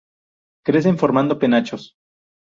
Crecen 0.65 0.97
formando 0.97 1.37
penachos. 1.37 1.83